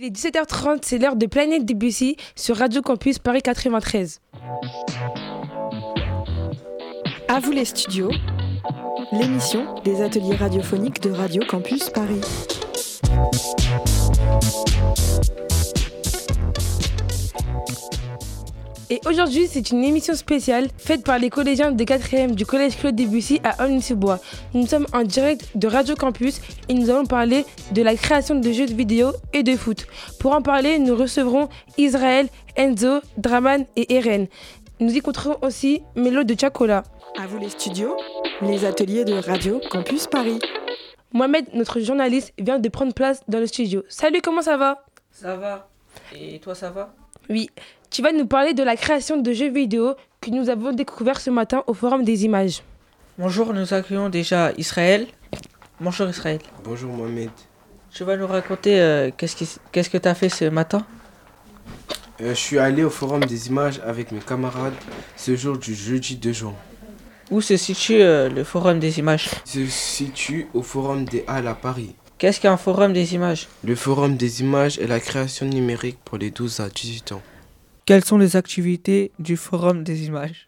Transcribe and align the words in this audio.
Il 0.00 0.04
est 0.04 0.10
17h30, 0.10 0.78
c'est 0.82 0.98
l'heure 0.98 1.16
de 1.16 1.26
Planète 1.26 1.64
Debussy 1.64 2.16
sur 2.36 2.56
Radio 2.56 2.82
Campus 2.82 3.18
Paris 3.18 3.42
93. 3.42 4.20
À 7.26 7.40
vous 7.40 7.50
les 7.50 7.64
studios, 7.64 8.12
l'émission 9.10 9.74
des 9.82 10.00
ateliers 10.00 10.36
radiophoniques 10.36 11.02
de 11.02 11.10
Radio 11.10 11.42
Campus 11.48 11.90
Paris. 11.90 12.20
Et 18.90 19.00
aujourd'hui, 19.06 19.46
c'est 19.46 19.70
une 19.70 19.84
émission 19.84 20.14
spéciale 20.14 20.68
faite 20.78 21.04
par 21.04 21.18
les 21.18 21.28
collégiens 21.28 21.72
de 21.72 21.84
4e 21.84 22.34
du 22.34 22.46
collège 22.46 22.78
Claude 22.78 22.96
Debussy 22.96 23.38
à 23.44 23.62
Aulnay-sous-Bois. 23.62 24.18
Nous 24.54 24.66
sommes 24.66 24.86
en 24.94 25.02
direct 25.02 25.50
de 25.56 25.68
Radio 25.68 25.94
Campus 25.94 26.40
et 26.70 26.74
nous 26.74 26.88
allons 26.88 27.04
parler 27.04 27.44
de 27.72 27.82
la 27.82 27.96
création 27.96 28.34
de 28.36 28.50
jeux 28.50 28.64
de 28.64 28.72
vidéo 28.72 29.12
et 29.34 29.42
de 29.42 29.56
foot. 29.56 29.86
Pour 30.20 30.32
en 30.32 30.40
parler, 30.40 30.78
nous 30.78 30.96
recevrons 30.96 31.50
Israël, 31.76 32.28
Enzo, 32.56 33.00
Draman 33.18 33.66
et 33.76 33.94
Eren. 33.94 34.26
Nous 34.80 34.94
y 34.94 34.98
écouterons 34.98 35.36
aussi 35.42 35.82
Mélo 35.94 36.24
de 36.24 36.34
Chacola. 36.38 36.82
À 37.18 37.26
vous 37.26 37.36
les 37.38 37.50
studios, 37.50 37.94
les 38.40 38.64
ateliers 38.64 39.04
de 39.04 39.14
Radio 39.14 39.60
Campus 39.70 40.06
Paris. 40.06 40.38
Mohamed, 41.12 41.44
notre 41.52 41.80
journaliste, 41.80 42.32
vient 42.38 42.58
de 42.58 42.68
prendre 42.70 42.94
place 42.94 43.20
dans 43.28 43.38
le 43.38 43.46
studio. 43.46 43.82
Salut, 43.90 44.22
comment 44.22 44.42
ça 44.42 44.56
va? 44.56 44.86
Ça 45.10 45.36
va. 45.36 45.68
Et 46.18 46.38
toi, 46.38 46.54
ça 46.54 46.70
va? 46.70 46.94
Oui. 47.28 47.50
Tu 47.90 48.02
vas 48.02 48.12
nous 48.12 48.26
parler 48.26 48.54
de 48.54 48.62
la 48.62 48.76
création 48.76 49.20
de 49.20 49.32
jeux 49.32 49.50
vidéo 49.50 49.94
que 50.20 50.30
nous 50.30 50.48
avons 50.50 50.72
découvert 50.72 51.20
ce 51.20 51.30
matin 51.30 51.62
au 51.66 51.74
Forum 51.74 52.04
des 52.04 52.24
images. 52.24 52.62
Bonjour, 53.18 53.52
nous 53.52 53.72
accueillons 53.74 54.08
déjà 54.08 54.52
Israël. 54.58 55.06
Bonjour 55.80 56.08
Israël. 56.08 56.38
Bonjour 56.64 56.92
Mohamed. 56.92 57.30
Tu 57.92 58.04
vas 58.04 58.16
nous 58.16 58.26
raconter 58.26 58.78
euh, 58.80 59.10
qu'est-ce, 59.16 59.36
qui- 59.36 59.48
qu'est-ce 59.72 59.90
que 59.90 59.98
tu 59.98 60.08
as 60.08 60.14
fait 60.14 60.28
ce 60.28 60.44
matin? 60.46 60.84
Euh, 62.20 62.30
je 62.30 62.34
suis 62.38 62.58
allé 62.58 62.84
au 62.84 62.90
Forum 62.90 63.24
des 63.24 63.48
images 63.48 63.80
avec 63.84 64.12
mes 64.12 64.18
camarades 64.20 64.74
ce 65.16 65.34
jour 65.36 65.56
du 65.56 65.74
jeudi 65.74 66.16
2 66.16 66.32
juin. 66.32 66.54
Où 67.30 67.40
se 67.40 67.56
situe 67.56 68.00
euh, 68.00 68.28
le 68.30 68.42
forum 68.42 68.78
des 68.78 68.98
images? 68.98 69.28
Il 69.54 69.70
se 69.70 69.76
situe 69.78 70.48
au 70.54 70.62
Forum 70.62 71.04
des 71.04 71.24
Halles 71.28 71.46
à 71.46 71.54
Paris. 71.54 71.94
Qu'est-ce 72.16 72.40
qu'un 72.40 72.56
forum 72.56 72.92
des 72.94 73.14
images? 73.14 73.48
Le 73.64 73.74
Forum 73.76 74.16
des 74.16 74.40
images 74.40 74.78
est 74.78 74.86
la 74.86 74.98
création 74.98 75.44
numérique 75.46 75.98
pour 76.06 76.16
les 76.18 76.30
12 76.30 76.60
à 76.60 76.68
18 76.70 77.12
ans. 77.12 77.22
Quelles 77.88 78.04
sont 78.04 78.18
les 78.18 78.36
activités 78.36 79.12
du 79.18 79.38
forum 79.38 79.82
des 79.82 80.04
images? 80.04 80.46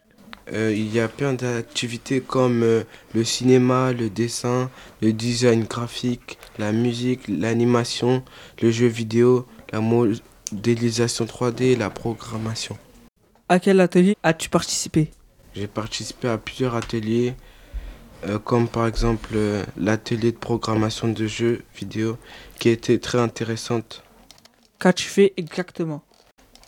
Euh, 0.53 0.71
il 0.71 0.93
y 0.93 0.99
a 0.99 1.07
plein 1.07 1.33
d'activités 1.33 2.21
comme 2.21 2.61
euh, 2.61 2.83
le 3.15 3.23
cinéma, 3.23 3.93
le 3.93 4.11
dessin, 4.11 4.69
le 5.01 5.11
design 5.11 5.63
graphique, 5.63 6.37
la 6.59 6.71
musique, 6.71 7.21
l'animation, 7.27 8.23
le 8.61 8.69
jeu 8.69 8.85
vidéo, 8.85 9.47
la 9.71 9.81
modélisation 9.81 11.25
3D 11.25 11.63
et 11.63 11.75
la 11.75 11.89
programmation. 11.89 12.77
À 13.49 13.59
quel 13.59 13.79
atelier 13.79 14.15
as-tu 14.21 14.47
participé? 14.49 15.09
J'ai 15.55 15.65
participé 15.65 16.27
à 16.27 16.37
plusieurs 16.37 16.75
ateliers, 16.75 17.33
euh, 18.27 18.37
comme 18.37 18.67
par 18.67 18.85
exemple 18.85 19.35
l'atelier 19.77 20.31
de 20.31 20.37
programmation 20.37 21.07
de 21.07 21.25
jeux 21.25 21.63
vidéo, 21.75 22.19
qui 22.59 22.69
était 22.69 22.99
très 22.99 23.17
intéressante. 23.17 24.03
Qu'as-tu 24.77 25.07
fait 25.07 25.33
exactement? 25.37 26.03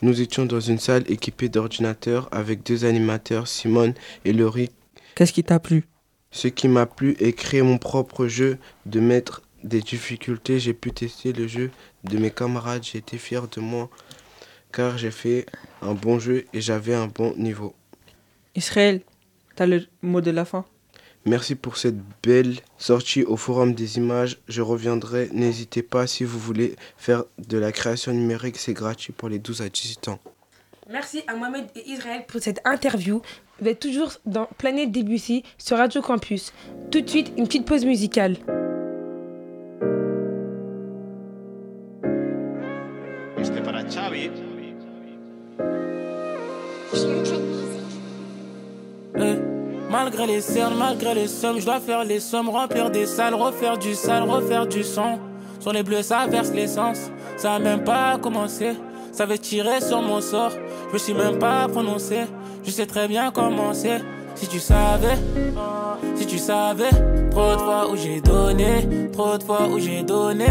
Nous 0.03 0.19
étions 0.19 0.45
dans 0.45 0.59
une 0.59 0.79
salle 0.79 1.09
équipée 1.09 1.47
d'ordinateurs 1.47 2.27
avec 2.33 2.61
deux 2.61 2.83
animateurs, 2.83 3.47
Simone 3.47 3.93
et 4.25 4.33
Laurie. 4.33 4.69
Qu'est-ce 5.15 5.31
qui 5.31 5.45
t'a 5.45 5.61
plu? 5.61 5.85
Ce 6.29 6.49
qui 6.49 6.67
m'a 6.67 6.85
plu 6.85 7.15
est 7.21 7.31
créer 7.31 7.61
mon 7.61 7.77
propre 7.77 8.27
jeu, 8.27 8.57
de 8.85 8.99
mettre 8.99 9.43
des 9.63 9.79
difficultés. 9.79 10.59
J'ai 10.59 10.73
pu 10.73 10.91
tester 10.91 11.31
le 11.31 11.47
jeu 11.47 11.71
de 12.03 12.17
mes 12.17 12.31
camarades, 12.31 12.83
j'ai 12.83 12.97
été 12.97 13.17
fier 13.17 13.47
de 13.47 13.61
moi, 13.61 13.89
car 14.73 14.97
j'ai 14.97 15.09
fait 15.09 15.45
un 15.81 15.93
bon 15.93 16.19
jeu 16.19 16.47
et 16.51 16.59
j'avais 16.59 16.95
un 16.95 17.07
bon 17.07 17.33
niveau. 17.37 17.73
Israël, 18.55 18.99
t'as 19.55 19.67
le 19.67 19.85
mot 20.01 20.19
de 20.19 20.31
la 20.31 20.43
fin? 20.43 20.65
Merci 21.25 21.55
pour 21.55 21.77
cette 21.77 21.95
belle 22.21 22.57
sortie 22.77 23.23
au 23.23 23.37
Forum 23.37 23.73
des 23.73 23.97
images. 23.97 24.39
Je 24.49 24.61
reviendrai. 24.61 25.29
N'hésitez 25.31 25.81
pas 25.81 26.05
si 26.05 26.25
vous 26.25 26.37
voulez 26.37 26.75
faire 26.97 27.23
de 27.47 27.57
la 27.57 27.71
création 27.71 28.11
numérique. 28.11 28.57
C'est 28.57 28.73
gratuit 28.73 29.13
pour 29.13 29.29
les 29.29 29.39
12 29.39 29.61
à 29.61 29.69
18 29.69 30.09
ans. 30.09 30.19
Merci 30.89 31.23
à 31.27 31.35
Mohamed 31.35 31.65
et 31.75 31.89
Israël 31.89 32.25
pour 32.27 32.41
cette 32.41 32.59
interview. 32.65 33.21
Vous 33.61 33.69
êtes 33.69 33.79
toujours 33.79 34.11
dans 34.25 34.47
Planète 34.57 34.91
Debussy 34.91 35.43
sur 35.57 35.77
Radio 35.77 36.01
Campus. 36.01 36.51
Tout 36.91 36.99
de 36.99 37.09
suite, 37.09 37.31
une 37.37 37.47
petite 37.47 37.65
pause 37.65 37.85
musicale. 37.85 38.35
Malgré 50.15 50.35
les 50.35 50.41
cernes, 50.41 50.75
malgré 50.77 51.15
les 51.15 51.27
sommes, 51.27 51.59
je 51.59 51.65
dois 51.65 51.79
faire 51.79 52.03
les 52.03 52.19
sommes, 52.19 52.47
remplir 52.47 52.91
des 52.91 53.07
salles, 53.07 53.33
refaire 53.33 53.79
du 53.79 53.95
sale, 53.95 54.29
refaire 54.29 54.67
du 54.67 54.83
son. 54.83 55.17
Sur 55.59 55.73
les 55.73 55.81
bleus, 55.81 56.03
ça 56.03 56.27
verse 56.27 56.51
l'essence, 56.51 57.09
ça 57.35 57.53
a 57.53 57.59
même 57.59 57.83
pas 57.83 58.19
commencé. 58.21 58.73
Ça 59.11 59.25
veut 59.25 59.39
tirer 59.39 59.81
sur 59.81 60.03
mon 60.03 60.21
sort, 60.21 60.51
je 60.89 60.93
me 60.93 60.97
suis 60.99 61.15
même 61.15 61.39
pas 61.39 61.67
prononcé. 61.67 62.25
Je 62.63 62.69
sais 62.69 62.85
très 62.85 63.07
bien 63.07 63.31
comment 63.31 63.73
c'est. 63.73 64.03
Si 64.35 64.47
tu 64.47 64.59
savais, 64.59 65.17
si 66.13 66.27
tu 66.27 66.37
savais, 66.37 66.91
trop 67.31 67.55
de 67.55 67.61
fois 67.61 67.89
où 67.91 67.97
j'ai 67.97 68.21
donné, 68.21 69.09
trop 69.11 69.39
de 69.39 69.43
fois 69.43 69.67
où 69.67 69.79
j'ai 69.79 70.03
donné. 70.03 70.45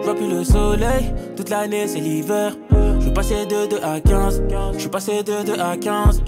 Je 0.00 0.04
vois 0.04 0.16
plus 0.16 0.28
le 0.28 0.42
soleil, 0.42 1.14
toute 1.36 1.50
l'année 1.50 1.86
c'est 1.86 2.00
l'hiver. 2.00 2.56
Je 2.98 3.22
suis 3.22 3.46
de 3.46 3.66
2 3.68 3.76
à 3.84 4.00
15, 4.00 4.42
je 4.72 4.78
suis 4.78 4.88
passé 4.88 5.22
de 5.22 5.44
2 5.44 5.60
à 5.60 5.76
15. 5.76 6.22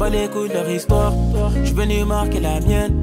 Pas 0.00 0.08
les 0.08 0.28
couilles 0.28 0.48
de 0.48 0.54
leur 0.54 0.70
histoire, 0.70 1.12
je 1.56 1.66
suis 1.66 1.74
venu 1.74 2.06
marquer 2.06 2.40
la 2.40 2.58
mienne. 2.60 3.02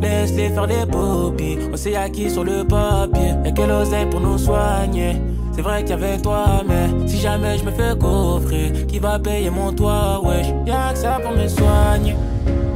Laisse-les 0.00 0.50
faire 0.50 0.68
les 0.68 0.86
poppies, 0.86 1.58
on 1.72 1.76
sait 1.76 1.96
à 1.96 2.08
qui 2.08 2.30
sur 2.30 2.44
le 2.44 2.62
papier. 2.62 3.34
Y'a 3.44 3.50
quelle 3.50 3.72
oseille 3.72 4.06
pour 4.08 4.20
nous 4.20 4.38
soigner. 4.38 5.20
C'est 5.50 5.62
vrai 5.62 5.80
qu'il 5.80 5.90
y 5.90 5.92
avait 5.94 6.18
toi, 6.18 6.62
mais 6.64 7.08
si 7.08 7.18
jamais 7.18 7.58
je 7.58 7.64
me 7.64 7.72
fais 7.72 7.98
coffrer, 7.98 8.72
qui 8.86 9.00
va 9.00 9.18
payer 9.18 9.50
mon 9.50 9.72
toit, 9.72 10.20
wesh? 10.22 10.46
Y'a 10.66 10.92
que 10.92 10.98
ça 11.00 11.18
pour 11.20 11.32
me 11.32 11.48
soigner, 11.48 12.14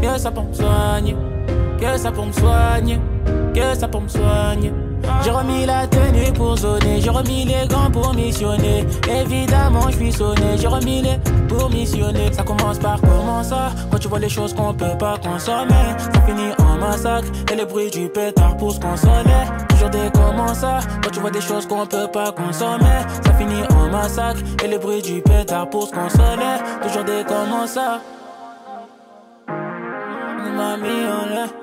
que 0.03 0.19
ça 0.19 0.33
pour 0.33 0.47
me 0.47 0.53
soigner, 0.53 1.15
que 1.81 1.97
ça 1.97 2.11
pour 2.11 2.27
me 2.27 2.33
soigner, 2.33 2.99
que 3.55 3.79
ça 3.79 3.87
pour 3.87 4.01
me 4.01 4.09
soigner. 4.09 4.73
J'ai 5.23 5.31
remis 5.31 5.67
la 5.67 5.87
tenue 5.87 6.33
pour 6.33 6.57
zoner, 6.57 7.01
j'ai 7.01 7.11
remis 7.11 7.45
les 7.45 7.67
gants 7.69 7.91
pour 7.91 8.15
missionner. 8.15 8.87
Évidemment, 9.09 9.89
je 9.91 9.97
suis 9.97 10.13
sonné, 10.13 10.57
j'ai 10.57 10.67
remis 10.67 11.03
les 11.03 11.19
pour 11.49 11.69
missionner. 11.71 12.33
Ça 12.33 12.43
commence 12.43 12.79
par 12.79 13.01
comment 13.01 13.43
ça? 13.43 13.71
Quand 13.91 13.99
tu 13.99 14.09
vois 14.09 14.19
les 14.19 14.29
choses 14.29 14.55
qu'on 14.55 14.73
peut 14.75 14.97
pas 14.99 15.19
consommer, 15.19 15.95
ça 15.99 16.21
finit 16.27 16.53
en 16.59 16.79
massacre. 16.79 17.29
Et 17.53 17.57
le 17.57 17.65
bruit 17.65 17.91
du 17.91 18.09
pétard 18.09 18.57
pour 18.57 18.73
se 18.73 18.81
consoler. 18.81 19.45
Toujours 19.69 19.91
des 19.91 20.11
comment 20.13 20.55
ça? 20.55 20.81
Quand 21.03 21.11
tu 21.11 21.21
vois 21.21 21.31
des 21.31 21.41
choses 21.41 21.67
qu'on 21.67 21.87
peut 21.87 22.09
pas 22.13 22.33
consommer, 22.33 23.01
ça 23.25 23.33
finit 23.35 23.63
en 23.77 23.89
massacre. 23.91 24.41
Et 24.65 24.69
le 24.69 24.79
bruit 24.79 25.03
du 25.03 25.21
pétard 25.21 25.69
pour 25.69 25.87
se 25.89 25.93
consoler. 25.93 26.59
Toujours 26.83 27.05
des 27.05 27.25
comment 27.27 27.67
ça? 27.67 28.01
On 30.43 31.60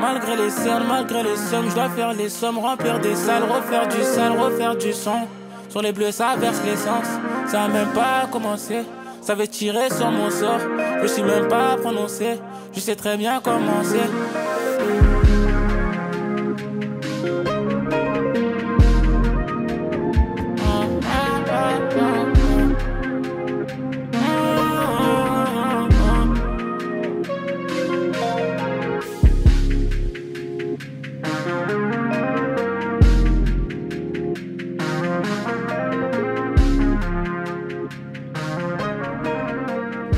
Malgré 0.00 0.36
les 0.36 0.50
cernes, 0.50 0.84
malgré 0.88 1.22
les 1.22 1.36
sommes, 1.36 1.68
je 1.68 1.74
dois 1.74 1.90
faire 1.90 2.12
les 2.14 2.30
sommes, 2.30 2.58
remplir 2.58 2.98
des 3.00 3.14
salles, 3.14 3.42
refaire 3.42 3.86
du 3.86 4.02
sale, 4.02 4.32
refaire 4.32 4.76
du 4.76 4.92
son. 4.92 5.28
Sur 5.68 5.82
les 5.82 5.92
bleus, 5.92 6.10
ça 6.10 6.36
verse 6.36 6.60
l'essence, 6.64 7.06
ça 7.46 7.64
a 7.64 7.68
même 7.68 7.90
pas 7.90 8.26
commencé. 8.32 8.82
Ça 9.20 9.34
veut 9.34 9.46
tirer 9.46 9.90
sur 9.90 10.10
mon 10.10 10.30
sort, 10.30 10.60
je 11.02 11.06
suis 11.06 11.22
même 11.22 11.48
pas 11.48 11.76
prononcé. 11.76 12.40
Je 12.72 12.80
sais 12.80 12.96
très 12.96 13.16
bien 13.16 13.40
comment 13.44 13.82
c'est. 13.82 14.49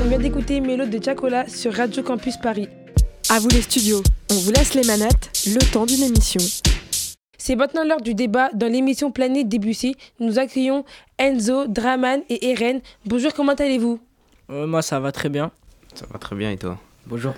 On 0.03 0.07
vient 0.07 0.19
d'écouter 0.19 0.59
Mélo 0.59 0.85
de 0.85 1.01
Chacola 1.01 1.47
sur 1.47 1.73
Radio 1.73 2.03
Campus 2.03 2.35
Paris. 2.37 2.67
À 3.29 3.39
vous 3.39 3.47
les 3.47 3.61
studios, 3.61 4.01
on 4.31 4.33
vous 4.35 4.51
laisse 4.51 4.73
les 4.73 4.83
manettes, 4.83 5.31
le 5.47 5.59
temps 5.71 5.85
d'une 5.85 6.03
émission. 6.03 6.41
C'est 7.37 7.55
maintenant 7.55 7.83
l'heure 7.85 8.01
du 8.01 8.13
débat. 8.13 8.49
Dans 8.53 8.67
l'émission 8.67 9.11
Planète 9.11 9.47
Debussy, 9.47 9.95
nous 10.19 10.39
accueillons 10.39 10.83
Enzo, 11.17 11.67
Draman 11.67 12.21
et 12.29 12.51
Eren. 12.51 12.81
Bonjour, 13.05 13.33
comment 13.33 13.53
allez-vous? 13.53 13.99
Euh, 14.49 14.67
Moi, 14.67 14.81
ça 14.81 14.99
va 14.99 15.11
très 15.11 15.29
bien. 15.29 15.51
Ça 15.93 16.05
va 16.11 16.19
très 16.19 16.35
bien 16.35 16.51
et 16.51 16.57
toi? 16.57 16.77
Bonjour. 17.07 17.33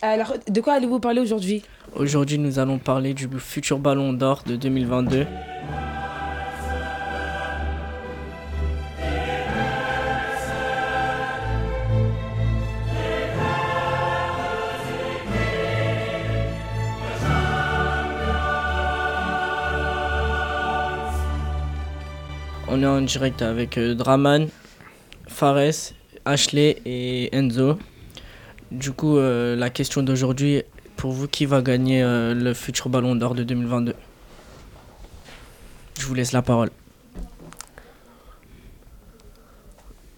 Alors, 0.00 0.34
de 0.48 0.60
quoi 0.60 0.74
allez-vous 0.74 0.98
parler 0.98 1.20
aujourd'hui? 1.20 1.62
Aujourd'hui, 1.94 2.38
nous 2.38 2.58
allons 2.58 2.78
parler 2.78 3.14
du 3.14 3.28
futur 3.38 3.78
ballon 3.78 4.12
d'or 4.12 4.42
de 4.46 4.56
2022. 4.56 5.26
On 22.74 22.82
est 22.82 22.86
en 22.86 23.02
direct 23.02 23.42
avec 23.42 23.76
euh, 23.76 23.94
Draman, 23.94 24.48
Fares, 25.26 25.92
Ashley 26.24 26.80
et 26.86 27.28
Enzo. 27.36 27.78
Du 28.70 28.92
coup, 28.92 29.18
euh, 29.18 29.54
la 29.56 29.68
question 29.68 30.02
d'aujourd'hui, 30.02 30.62
pour 30.96 31.12
vous, 31.12 31.28
qui 31.28 31.44
va 31.44 31.60
gagner 31.60 32.02
euh, 32.02 32.32
le 32.32 32.54
futur 32.54 32.88
Ballon 32.88 33.14
d'Or 33.14 33.34
de 33.34 33.44
2022 33.44 33.94
Je 36.00 36.06
vous 36.06 36.14
laisse 36.14 36.32
la 36.32 36.40
parole. 36.40 36.70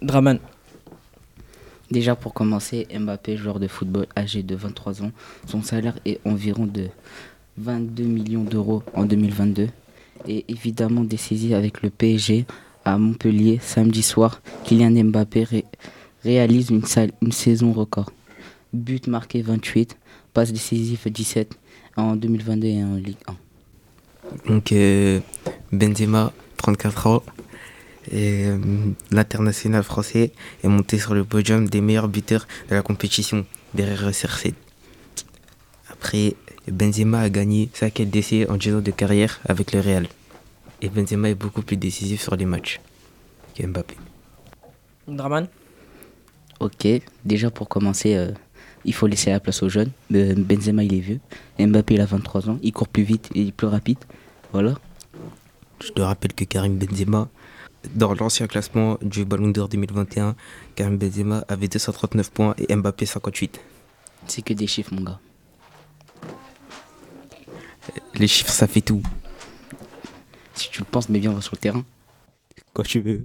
Draman. 0.01 0.39
Déjà 1.91 2.15
pour 2.15 2.35
commencer, 2.35 2.87
Mbappé, 2.97 3.37
joueur 3.37 3.59
de 3.59 3.67
football 3.67 4.07
âgé 4.17 4.45
de 4.45 4.55
23 4.55 5.03
ans, 5.03 5.11
son 5.49 5.61
salaire 5.61 5.99
est 6.05 6.21
environ 6.25 6.67
de 6.67 6.87
22 7.59 8.05
millions 8.05 8.45
d'euros 8.45 8.85
en 8.95 9.07
2022 9.07 9.71
et 10.29 10.45
évidemment 10.49 11.03
décisif 11.05 11.53
avec 11.53 11.83
le 11.83 11.91
PSG 11.91 12.45
à 12.85 12.99
Montpellier 12.99 13.59
samedi 13.63 14.03
soir. 14.03 14.41
Kylian 14.65 15.05
Mbappé 15.05 15.45
ré- 15.45 15.65
réalise 16.23 16.71
une 16.71 17.33
saison 17.33 17.73
record. 17.73 18.11
But 18.73 19.07
marqué 19.07 19.41
28, 19.43 19.97
passe 20.33 20.53
décisif 20.53 21.07
17 21.07 21.57
en 21.97 22.17
2022 22.17 22.67
et 22.67 22.83
en 22.85 22.95
Ligue 22.97 23.17
1. 23.27 23.35
Donc 24.53 24.73
euh, 24.73 25.21
Benzema, 25.73 26.33
34 26.57 27.07
ans, 27.07 27.23
et 28.11 28.45
euh, 28.47 28.59
l'international 29.11 29.83
français 29.83 30.33
est 30.63 30.69
monté 30.69 30.99
sur 30.99 31.15
le 31.15 31.25
podium 31.25 31.69
des 31.69 31.81
meilleurs 31.81 32.09
buteurs 32.09 32.47
de 32.69 32.75
la 32.75 32.83
compétition 32.83 33.47
derrière 33.75 34.11
CR7. 34.11 34.53
Après, 36.15 36.37
Benzema 36.71 37.23
a 37.23 37.29
gagné 37.29 37.71
sa 37.75 37.91
quête 37.91 38.09
d'essai 38.09 38.49
en 38.49 38.57
10 38.57 38.75
ans 38.77 38.81
de 38.81 38.93
carrière 38.93 39.41
avec 39.49 39.73
le 39.73 39.81
Real. 39.81 40.07
Et 40.81 40.89
Benzema 40.89 41.29
est 41.29 41.35
beaucoup 41.35 41.63
plus 41.63 41.77
décisif 41.77 42.23
sur 42.23 42.37
les 42.37 42.45
matchs 42.45 42.81
que 43.57 43.67
Mbappé. 43.67 43.97
Draman? 45.09 45.49
Ok, 46.61 46.87
déjà 47.25 47.51
pour 47.51 47.69
commencer, 47.69 48.15
euh, 48.15 48.31
il 48.85 48.95
faut 48.95 49.09
laisser 49.09 49.31
la 49.31 49.41
place 49.41 49.65
aux 49.65 49.69
jeunes. 49.69 49.91
Euh, 50.15 50.37
Benzema, 50.37 50.85
il 50.85 50.95
est 50.95 51.01
vieux. 51.01 51.19
Mbappé, 51.59 51.95
il 51.95 52.01
a 52.01 52.07
23 52.07 52.49
ans. 52.49 52.59
Il 52.63 52.73
court 52.73 52.87
plus 52.87 53.03
vite 53.03 53.31
et 53.35 53.41
il 53.41 53.49
est 53.49 53.53
plus 53.53 53.67
rapide. 53.67 53.99
Voilà. 54.53 54.75
Je 55.83 55.91
te 55.91 56.01
rappelle 56.01 56.33
que 56.33 56.45
Karim 56.45 56.79
Benzema, 56.79 57.29
dans 57.93 58.15
l'ancien 58.15 58.47
classement 58.47 58.99
du 59.03 59.25
Ballon 59.25 59.49
d'Or 59.49 59.69
2021, 59.69 60.37
Karim 60.77 60.97
Benzema 60.97 61.45
avait 61.49 61.67
239 61.67 62.31
points 62.31 62.55
et 62.69 62.77
Mbappé 62.77 63.05
58. 63.05 63.61
C'est 64.29 64.43
que 64.43 64.55
des 64.55 64.69
chiffres, 64.69 64.95
mon 64.95 65.03
gars. 65.03 65.19
Les 68.17 68.29
chiffres, 68.29 68.51
ça 68.51 68.67
fait 68.67 68.81
tout. 68.81 69.03
Si 70.55 70.71
tu 70.71 70.81
le 70.81 70.85
penses, 70.85 71.09
mais 71.09 71.19
viens, 71.19 71.33
on 71.33 71.35
va 71.35 71.41
sur 71.41 71.55
le 71.55 71.61
terrain. 71.61 71.85
Quand 72.73 72.85
tu 72.85 73.01
veux. 73.01 73.25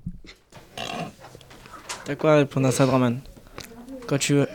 T'as 2.06 2.16
quoi 2.16 2.34
à 2.34 2.38
répondre 2.38 2.68
à 2.68 2.72
ça, 2.72 2.86
Draman? 2.86 3.20
Quand 4.08 4.18
tu 4.18 4.34
veux. 4.34 4.48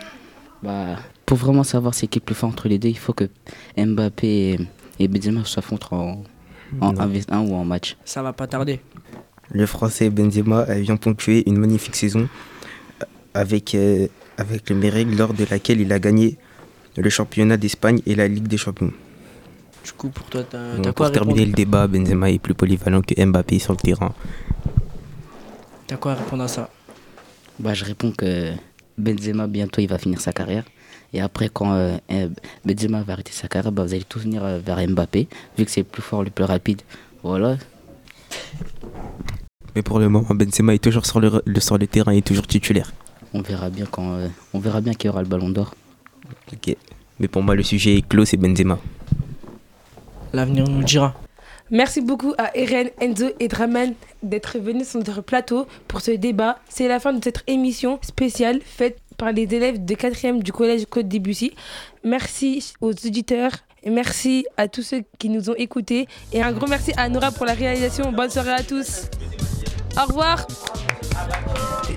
Bah, 0.63 0.97
pour 1.27 1.39
vraiment 1.39 1.63
savoir 1.63 1.95
c'est 1.95 2.07
qui 2.07 2.19
est 2.19 2.23
plus 2.23 2.35
fort 2.35 2.49
entre 2.49 2.69
les 2.69 2.79
deux, 2.79 2.89
il 2.89 2.99
faut 2.99 3.13
que 3.13 3.29
Mbappé 3.77 4.59
et, 4.99 5.09
Benzema 5.09 5.45
s'affrontent 5.45 5.89
en, 5.93 6.25
en 6.81 6.93
Non. 6.93 7.07
1v1 7.07 7.49
ou 7.49 7.55
en 7.55 7.65
match. 7.65 7.97
Ça 8.05 8.23
va 8.23 8.33
pas 8.33 8.47
tarder. 8.47 8.81
Le 9.51 9.67
Français 9.67 10.11
Benzema 10.11 10.65
vient 10.65 10.97
ponctuer 10.97 11.49
une 11.49 11.59
magnifique 11.59 11.97
saison 11.97 12.29
avec, 13.35 13.75
euh, 13.75 14.09
avec 14.39 14.71
le 14.71 14.77
Mérègue 14.77 15.17
lors 15.17 15.35
de 15.35 15.45
laquelle 15.51 15.81
il 15.81 15.93
a 15.93 15.99
gagné 15.99 16.39
le 16.97 17.11
championnat 17.11 17.57
d'Espagne 17.57 18.01
et 18.07 18.15
la 18.15 18.29
Ligue 18.29 18.49
des 18.49 18.57
Champions. 18.57 18.93
Du 19.85 19.93
coup, 19.93 20.09
pour 20.09 20.25
toi, 20.27 20.43
t'as 20.49 20.77
Donc, 20.77 20.85
t'as 20.87 20.93
quoi 20.93 21.07
à 21.07 21.11
pour 21.11 21.15
terminer 21.21 21.45
le 21.47 21.53
débat, 21.53 21.87
Benzema 21.87 22.31
est 22.31 22.39
plus 22.39 22.55
polyvalent 22.55 23.03
que 23.03 23.23
Mbappé 23.23 23.59
sur 23.59 23.73
le 23.75 23.79
terrain. 23.79 24.13
T'as 25.87 25.97
quoi 25.97 26.13
à 26.13 26.15
répondre 26.15 26.43
à 26.43 26.49
ça? 26.49 26.71
Bah, 27.59 27.75
je 27.75 27.85
réponds 27.85 28.11
que 28.13 28.53
Benzema, 28.97 29.47
bientôt, 29.47 29.81
il 29.83 29.87
va 29.89 29.99
finir 29.99 30.21
sa 30.21 30.33
carrière. 30.33 30.65
Et 31.13 31.21
après, 31.21 31.49
quand 31.53 31.73
euh, 31.75 31.99
Benzema 32.65 33.03
va 33.03 33.13
arrêter 33.13 33.33
sa 33.33 33.47
carrière, 33.47 33.71
bah, 33.73 33.85
vous 33.85 33.93
allez 33.93 34.05
tous 34.05 34.21
venir 34.21 34.43
euh, 34.43 34.59
vers 34.59 34.79
Mbappé, 34.89 35.29
vu 35.59 35.65
que 35.65 35.71
c'est 35.71 35.81
le 35.83 35.87
plus 35.87 36.03
fort, 36.03 36.25
le 36.25 36.31
plus 36.31 36.45
rapide. 36.45 36.81
Voilà. 37.23 37.57
Mais 39.77 39.83
pour 39.83 39.99
le 39.99 40.09
moment, 40.09 40.35
Benzema 40.35 40.75
est 40.75 40.79
toujours 40.83 41.05
sur 41.05 41.21
le, 41.21 41.43
le- 41.45 41.61
sur 41.61 41.77
le 41.79 41.87
terrain 41.87 42.13
et 42.13 42.19
est 42.19 42.27
toujours 42.27 42.47
titulaire. 42.47 42.91
On 43.35 43.43
verra 43.43 43.69
bien 43.69 43.87
quand, 43.91 44.15
euh, 44.15 44.29
on 44.55 44.61
verra 44.61 44.81
bien 44.81 44.95
qui 44.95 45.09
aura 45.09 45.21
le 45.23 45.29
ballon 45.29 45.51
d'or. 45.51 45.75
Ok. 46.53 46.75
Mais 47.21 47.29
pour 47.29 47.43
moi, 47.43 47.55
le 47.55 47.63
sujet 47.63 47.97
est 47.99 48.09
clos, 48.09 48.25
c'est 48.25 48.37
Benzema. 48.37 48.79
L'avenir 50.35 50.69
nous 50.69 50.83
dira. 50.83 51.15
Merci 51.71 52.01
beaucoup 52.01 52.35
à 52.39 52.57
Eren, 52.57 52.91
Enzo 53.01 53.27
et 53.39 53.47
Draman 53.47 53.95
d'être 54.23 54.59
venus 54.59 54.89
sur 54.89 54.99
notre 54.99 55.21
plateau 55.23 55.69
pour 55.87 56.01
ce 56.01 56.11
débat. 56.11 56.59
C'est 56.69 56.89
la 56.89 56.99
fin 56.99 57.13
de 57.13 57.23
cette 57.23 57.45
émission 57.47 58.01
spéciale 58.03 58.59
faite 58.65 58.99
par 59.17 59.31
les 59.31 59.43
élèves 59.55 59.85
de 59.85 59.95
4e 59.95 60.43
du 60.43 60.53
collège 60.53 60.87
Côte 60.87 61.07
Debussy. 61.07 61.53
Merci 62.03 62.75
aux 62.81 62.91
auditeurs 62.91 63.53
et 63.85 63.91
merci 63.91 64.45
à 64.57 64.67
tous 64.67 64.83
ceux 64.83 65.05
qui 65.19 65.29
nous 65.29 65.51
ont 65.51 65.55
écoutés. 65.55 66.09
Et 66.33 66.43
un 66.43 66.51
gros 66.53 66.67
merci 66.67 66.93
à 66.97 67.09
Nora 67.09 67.31
pour 67.31 67.47
la 67.47 67.55
réalisation. 67.55 68.11
Bonne 68.11 68.31
soirée 68.31 68.55
à 68.55 68.65
tous. 68.65 69.03
Au 69.97 70.07
revoir. 70.09 70.49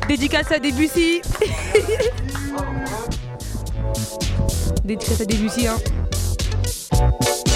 Dédicace 0.07 0.51
à 0.51 0.59
Debussy. 0.59 1.21
Dédicace 4.85 5.21
à 5.21 5.25
Debussy. 5.25 5.67
Hein. 5.67 5.77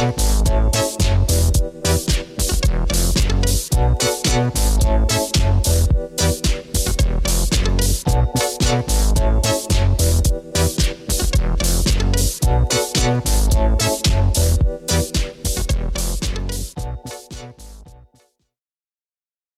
Música 0.02 1.41